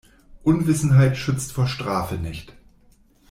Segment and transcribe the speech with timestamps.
[0.41, 2.53] Unwissenheit schützt vor Strafe nicht.